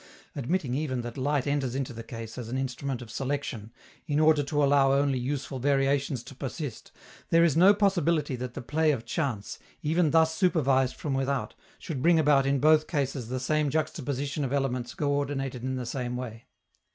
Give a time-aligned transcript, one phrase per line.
[0.35, 3.71] Admitting even that light enters into the case as an instrument of selection,
[4.07, 6.91] in order to allow only useful variations to persist,
[7.29, 12.01] there is no possibility that the play of chance, even thus supervised from without, should
[12.01, 16.45] bring about in both cases the same juxtaposition of elements coördinated in the same way.